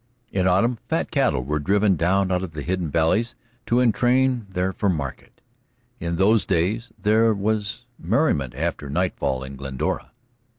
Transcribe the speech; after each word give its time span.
In 0.31 0.47
autumn 0.47 0.79
fat 0.87 1.11
cattle 1.11 1.43
were 1.43 1.59
driven 1.59 1.95
down 1.95 2.31
out 2.31 2.41
of 2.41 2.53
the 2.53 2.63
hidden 2.63 2.89
valleys 2.89 3.35
to 3.67 3.79
entrain 3.79 4.47
there 4.49 4.73
for 4.73 4.89
market. 4.89 5.41
In 5.99 6.15
those 6.15 6.43
days 6.43 6.91
there 6.97 7.35
was 7.35 7.85
merriment 7.99 8.55
after 8.55 8.89
nightfall 8.89 9.43
in 9.43 9.57
Glendora. 9.57 10.09